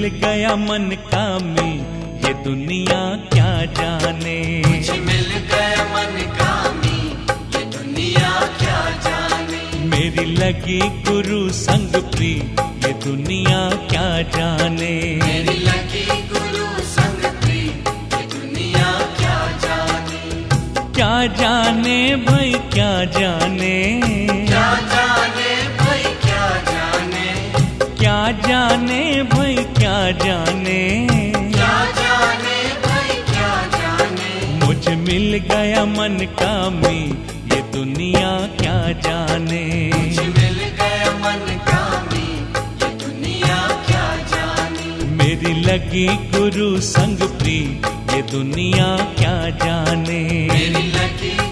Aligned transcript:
मिल 0.00 0.08
गया 0.08 0.56
मन 0.56 0.90
का 1.14 1.38
मी 1.38 1.70
ये 2.26 2.32
दुनिया 2.44 3.00
क्या 3.32 3.64
जाने? 3.64 4.62
मुझे 4.66 4.92
मिल 4.92 5.26
गया 5.50 5.84
मन 5.84 6.16
का 6.22 6.44
कामी 6.44 6.98
ये 7.56 7.64
दुनिया 7.64 8.30
क्या 8.58 8.90
जाने? 9.06 9.86
मेरी 9.86 10.24
लगी 10.24 10.78
गुरु 10.78 11.48
संग 11.50 11.88
प्री 11.88 12.32
ये 12.84 12.92
दुनिया 12.92 13.68
क्या 13.90 14.22
जाने? 14.22 15.18
मेरी 15.24 15.58
लगी 15.58 16.06
गुरु 16.32 16.82
संग 16.82 17.24
प्री 17.40 17.60
ये 17.60 18.26
दुनिया 18.26 18.92
क्या 19.18 19.52
जाने? 19.58 20.44
क्या 20.94 21.26
जाने 21.26 22.16
भाई 22.16 22.52
क्या 22.52 23.04
जाने? 23.04 24.19
जाने। 30.12 31.06
क्या 31.52 31.84
जाने 31.90 32.56
भाई 32.84 33.16
क्या 33.32 33.50
जाने? 33.76 34.66
मुझे 34.66 34.96
मिल 34.96 35.38
गया 35.50 35.84
मन 35.84 36.18
का 36.40 36.70
मी 36.70 36.98
ये 37.54 37.60
दुनिया 37.72 38.30
क्या 38.60 38.92
जाने? 38.92 39.64
मुझे 39.96 40.22
मिल 40.22 40.58
गया 40.80 41.10
मन 41.12 41.46
कामी 41.68 42.26
ये 42.82 42.90
दुनिया 43.04 43.58
क्या 43.86 44.16
जाने? 44.32 45.04
मेरी 45.04 45.54
लगी 45.62 46.06
गुरु 46.06 46.80
संग 46.80 47.18
प्री 47.38 47.58
ये 48.14 48.22
दुनिया 48.22 48.96
क्या 49.18 49.50
जाने? 49.64 50.22
मेरी 50.52 50.86
लगी 50.92 51.49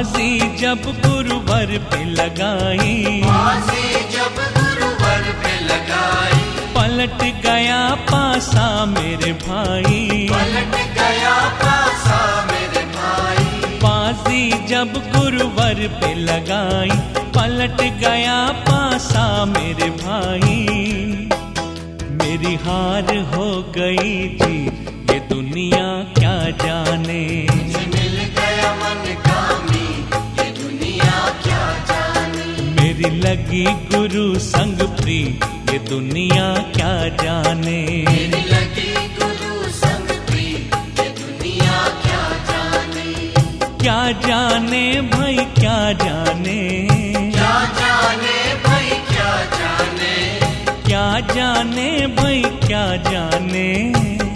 बाजी 0.00 0.56
जब 0.56 0.82
गुरुवर 0.82 1.66
पे 1.66 2.04
लगाई। 2.04 3.22
फांसी 3.24 3.92
जब 3.92 4.36
गुरुवर 4.36 5.22
पे 5.42 5.64
लगाई। 5.64 6.38
पलट 6.76 7.42
गया 7.42 7.94
पासा 7.94 8.86
मेरे 8.86 9.32
भाई। 9.32 10.28
पलट 10.32 10.74
गया 10.94 11.34
पासा 11.62 12.48
मेरे 12.52 12.84
भाई। 12.84 13.44
बाजी 13.76 14.66
जब 14.66 14.92
गुरुवर 15.16 15.74
पे 15.74 16.14
लगाई। 16.14 16.90
पलट 17.36 17.80
गया 17.80 18.46
पासा 18.52 19.44
मेरे 19.44 19.90
भाई। 19.90 20.66
मेरी 22.10 22.54
हार 22.54 23.16
हो 23.34 23.72
गई 23.78 24.28
जी 24.42 24.66
ये 25.12 25.20
दुनिया 25.20 26.14
क्या 26.18 26.50
जाने? 26.50 27.69
लगी 33.10 33.64
गुरु 33.92 34.38
संग 34.38 34.78
प्री 34.98 35.18
ये 35.70 35.78
दुनिया 35.88 36.46
क्या 36.76 36.92
जाने? 37.22 37.78
मेरी 38.08 38.42
लगी 38.50 38.92
गुरु 39.18 39.70
संग 39.78 40.08
प्री 40.28 40.46
ये 41.00 41.08
दुनिया 41.18 41.78
क्या 42.04 42.22
जाने? 42.50 43.06
क्या 43.82 44.00
जाने 44.26 44.84
भाई 45.14 45.36
क्या 45.58 45.78
जाने? 46.04 46.58
क्या 47.34 47.52
जाने 47.80 48.38
भाई 48.66 48.90
क्या 49.10 49.30
जाने? 49.58 50.14
क्या 50.86 51.20
जाने 51.34 51.90
भाई 52.20 52.42
क्या 52.66 52.84
जाने? 53.10 53.68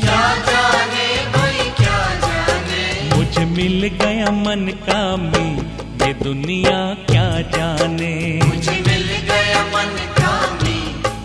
क्या 0.05 0.23
जाने 0.51 1.07
भाई 1.37 1.71
क्या 1.81 2.01
जाने? 2.27 3.17
मुझे 3.17 3.45
मिल 3.57 3.89
गया 4.03 4.31
मन 4.45 4.67
का 4.89 5.17
मी 5.17 5.47
ये 6.07 6.13
दुनिया 6.25 6.79
जाने। 7.41 8.41
मुझे 8.45 8.73
मिल 8.73 9.07
गया 9.31 9.65
मन 9.65 9.97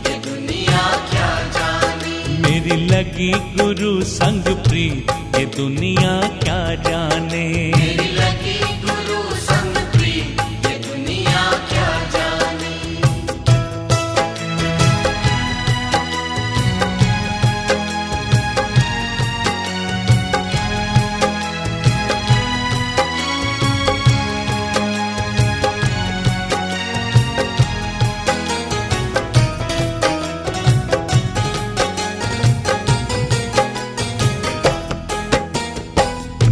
ये 0.08 0.20
दुनिया 0.20 1.08
क्या 1.10 1.30
जाने? 1.50 2.40
मेरी 2.40 2.86
लगी 2.86 3.32
गुरु 3.32 4.02
संग 4.04 4.44
प्रीत 4.44 5.12
ये 5.40 5.46
दुनिया 5.46 6.22
क्या 6.44 6.76
जाने? 6.76 7.99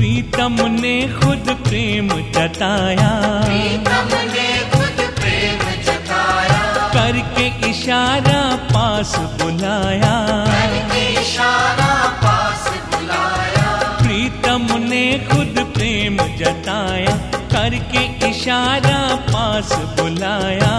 प्रीतम 0.07 0.55
ने 0.71 1.13
खुद 1.13 1.49
प्रेम 1.63 2.07
जताया। 2.07 3.09
प्रीतम 3.45 4.11
ने 4.27 4.45
खुद 4.69 5.01
प्रेम 5.15 5.59
जताया 5.83 6.59
करके 6.87 7.47
इशारा 7.69 8.55
पास 8.55 9.15
बुलाया। 9.41 10.13
करके 10.45 11.03
इशारा 11.21 11.89
पास 12.23 12.69
बुलाया 12.93 13.65
प्रीतम 14.01 14.67
ने 14.83 15.03
खुद 15.31 15.59
प्रेम 15.73 16.17
जताया। 16.37 17.15
करके 17.53 18.29
इशारा 18.29 18.99
पास 19.15 19.73
बुलाया। 19.99 20.73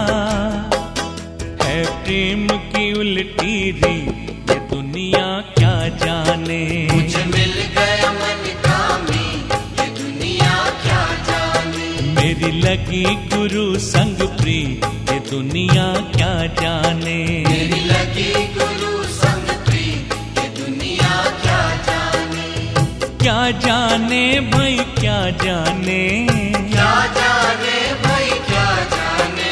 है 1.63 1.85
प्रेम 2.03 2.47
की 2.47 2.91
उल्टी 2.99 3.71
री 3.71 4.28
लगी 12.69 13.03
गुरु 13.03 13.79
संग 13.79 14.17
प्री 14.37 14.57
ये 15.09 15.19
दुनिया 15.29 15.85
क्या 16.15 16.33
जाने? 16.59 17.15
मेरी 17.47 17.79
लगी 17.85 18.33
गुरु 18.57 18.91
संग 19.13 19.47
प्री 19.65 19.85
ये 20.39 20.45
दुनिया 20.59 21.09
क्या 21.43 21.61
जाने? 21.87 22.43
क्या 23.23 23.39
जाने 23.65 24.21
भाई 24.53 24.77
क्या 24.99 25.17
जाने? 25.43 26.01
क्या 26.73 26.91
जाने 27.17 27.77
भाई 28.05 28.29
क्या 28.49 28.67
जाने? 28.93 29.51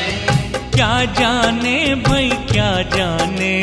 क्या 0.76 0.94
जाने 1.20 1.78
भाई 2.10 2.30
क्या 2.54 2.72
जाने? 2.96 3.54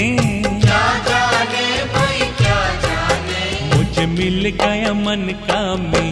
क्या 0.65 0.83
जाने 1.11 1.67
भाई 1.95 2.21
क्या 2.43 2.61
जाने? 2.87 3.77
मुझे 3.77 4.07
मिल 4.19 4.51
गया 4.63 4.93
मन 5.05 5.27
का 5.51 5.63
मी 5.87 6.09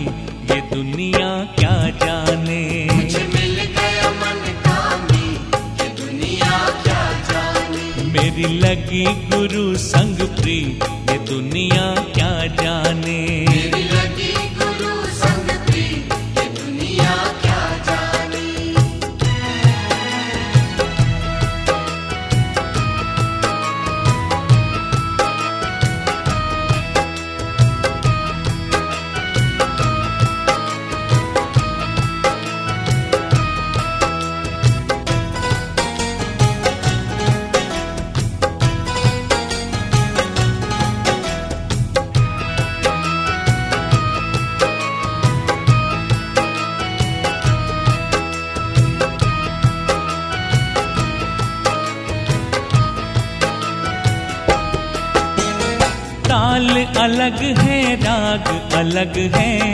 ये 0.55 0.61
दुनिया 0.75 1.32
लगी 8.43 9.05
गुरु 9.05 9.77
संग 9.79 10.17
प्री 10.17 10.59
ये 11.11 11.19
दुनिया 11.19 11.95
क्या 12.15 12.47
जाने? 12.63 13.72
अलग 56.97 57.59
है 57.59 57.97
राग, 57.97 58.73
अलग 58.75 59.17
है। 59.35 59.73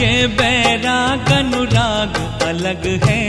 ये 0.00 0.26
है 0.26 0.26
बैराग 0.26 1.32
अनुराग, 1.32 2.42
अलग 2.42 3.04
है। 3.04 3.26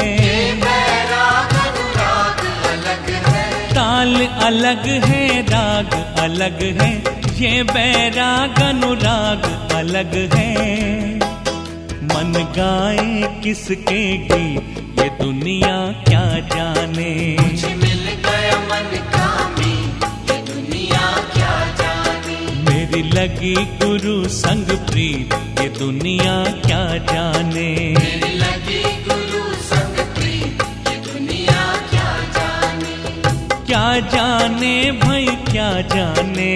ताल 3.70 4.26
अलग 4.26 4.86
है, 4.86 5.42
राग 5.42 6.20
अलग 6.20 6.82
है। 6.82 7.18
ये 7.42 7.64
बैराग 7.64 8.62
अनुराग, 8.62 9.72
अलग 9.76 10.34
है। 10.34 10.56
मन 12.04 12.34
गाए 12.58 13.42
किसके 13.44 14.18
गीत, 14.18 14.98
ये 15.00 15.10
दुनिया 15.10 16.04
क्या 16.08 16.26
जाने। 16.56 17.38
लगी 23.18 23.54
गुरु 23.81 24.16
संग 24.30 24.68
प्रीत 24.88 25.34
ये 25.60 25.68
दुनिया 25.78 26.34
क्या 26.66 26.81
जाने? 27.12 27.69
मेरी 27.96 28.34
लगी 28.38 28.81
गुरु 29.08 29.42
संग 29.69 29.96
प्रीत 30.18 30.62
ये 30.90 30.96
दुनिया 31.08 31.64
क्या 31.90 32.10
जाने? 32.36 32.94
क्या 33.66 33.86
जाने 34.14 34.75
भाई 35.02 35.25
क्या 35.50 35.69
जाने? 35.94 36.52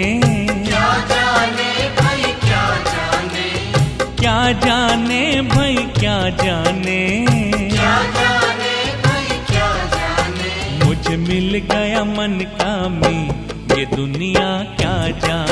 क्या 0.67 0.89
जाने 1.11 1.71
भाई 1.99 2.33
क्या 2.45 2.63
जाने? 2.91 3.47
क्या 4.21 4.39
जाने 4.65 5.41
भाई 5.55 5.75
क्या 5.99 6.17
जाने? 6.43 7.01
क्या 7.73 7.95
जाने 8.19 8.75
भाई 9.05 9.39
क्या 9.51 9.71
जाने? 9.95 10.85
मुझे 10.85 11.17
मिल 11.27 11.61
गया 11.71 12.03
मन 12.17 12.39
का 12.61 12.75
मी 12.99 13.17
ये 13.79 13.85
दुनिया 13.95 14.49
क्या 14.79 14.95
जाने? 15.27 15.50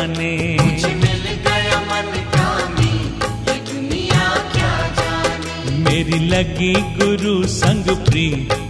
मेरी 5.99 6.19
लगी 6.19 6.73
गुरु 6.73 7.47
संग 7.47 7.85
प्री 8.05 8.25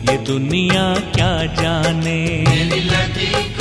ये 0.10 0.18
दुनिया 0.18 0.84
क्या 1.16 1.30
जाने? 1.62 2.18
मेरी 2.50 2.80
लगी 2.80 3.59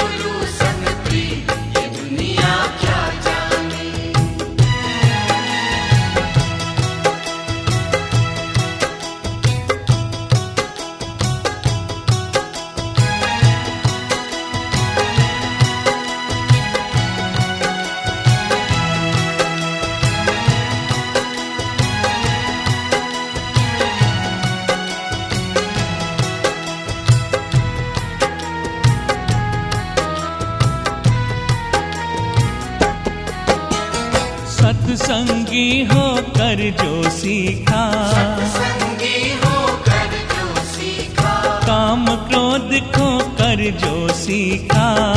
सत्संगी 35.19 35.85
होकर 35.85 36.77
जो 36.83 37.11
सीखा। 37.11 38.13
संगी 38.47 39.33
होकर 39.33 40.07
जो 40.07 40.61
सीखा। 40.61 41.61
काम 41.67 42.07
क्रोध 42.07 42.93
खो 42.93 43.19
कर 43.19 43.71
जो 43.71 44.09
सीखा। 44.13 45.15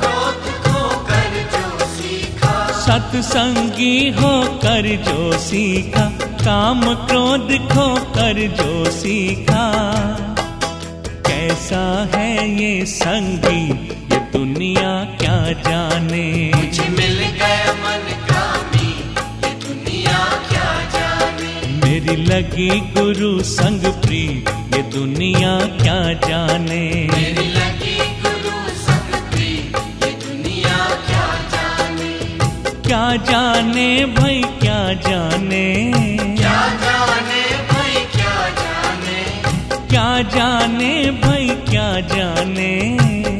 क्रोध 0.00 0.66
को 0.66 1.04
कर 1.04 1.48
जो 1.52 1.86
सीखा। 1.86 2.66
सत्संगी 2.66 4.10
होकर 4.10 5.04
जो 5.04 5.38
सीखा। 5.38 6.10
काम 6.44 6.94
क्रोध 6.94 7.48
खो 7.48 7.94
कर 7.94 8.48
जो 8.48 8.90
सीखा। 8.90 9.72
कैसा 11.26 12.08
है 12.14 12.50
ये 12.50 12.86
संगी? 12.86 13.70
ये 14.14 14.38
दुनिया 14.38 15.04
क्या 15.04 15.52
जाने? 15.52 16.52
मुझे 16.56 16.88
मिल 16.88 17.18
गया 17.18 17.72
मन 17.72 18.25
मेरी 22.06 22.22
लगी 22.22 22.68
गुरु 22.94 23.42
संग 23.42 23.84
प्रीत 24.02 24.48
ये 24.74 24.82
दुनिया 24.90 25.52
क्या 25.80 25.96
जाने? 26.26 26.82
मेरी 27.12 27.46
लगी 27.46 27.96
गुरु 28.22 28.58
संग 28.82 29.14
प्रीत 29.30 29.76
ये 30.04 30.10
दुनिया 30.24 30.76
क्या 31.06 31.24
जाने? 31.54 32.12
क्या 32.86 33.16
जाने 33.30 33.88
भाई 34.18 34.42
क्या 34.60 34.78
जाने? 35.06 35.64
क्या 36.38 36.60
जाने 36.84 37.42
भाई 37.72 38.04
क्या 38.14 38.36
जाने? 38.60 39.18
क्या 39.88 40.06
जाने 40.36 40.94
भाई 41.24 41.48
क्या 41.70 41.88
जाने? 42.14 42.70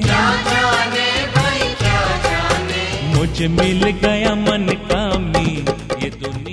क्या 0.07 0.25
जाने 0.51 1.07
भाई 1.37 1.63
क्या 1.85 2.03
जाने? 2.27 2.83
मुझे 3.15 3.49
मिल 3.61 3.91
गया 4.05 4.35
मन 4.35 4.69
का 4.91 5.07
मी 5.19 5.47
ये 6.05 6.11
दुनिया 6.11 6.46